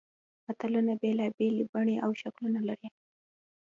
متلونه 0.47 0.93
بېلابېلې 1.01 1.63
بڼې 1.71 1.95
او 2.05 2.11
شکلونه 2.21 2.59
لري 2.69 2.89